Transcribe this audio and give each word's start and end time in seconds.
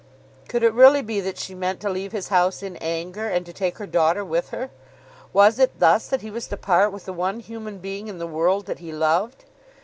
Could 0.47 0.63
it 0.63 0.73
really 0.73 1.03
be 1.03 1.19
that 1.21 1.37
she 1.37 1.53
meant 1.53 1.79
to 1.81 1.89
leave 1.91 2.11
his 2.11 2.29
house 2.29 2.63
in 2.63 2.75
anger 2.77 3.27
and 3.27 3.45
to 3.45 3.53
take 3.53 3.77
her 3.77 3.85
daughter 3.85 4.25
with 4.25 4.49
her? 4.49 4.71
Was 5.31 5.59
it 5.59 5.77
thus 5.79 6.07
that 6.07 6.21
he 6.21 6.31
was 6.31 6.47
to 6.47 6.57
part 6.57 6.91
with 6.91 7.05
the 7.05 7.13
one 7.13 7.39
human 7.39 7.77
being 7.77 8.07
in 8.07 8.17
the 8.17 8.25
world 8.25 8.65
that 8.65 8.79
he 8.79 8.91
loved? 8.91 9.45